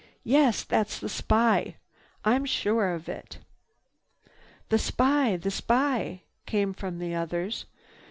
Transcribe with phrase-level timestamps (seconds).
[0.25, 1.75] Yes, that's the spy,
[2.25, 3.37] I'm sure of it."
[4.69, 5.35] "The spy!
[5.37, 7.65] The spy!" came from the others.